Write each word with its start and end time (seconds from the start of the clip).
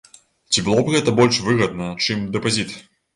Ці 0.53 0.61
было 0.69 0.85
б 0.87 0.95
гэта 0.95 1.13
больш 1.19 1.37
выгадна, 1.47 1.91
чым 2.07 2.25
дэпазіт? 2.37 2.73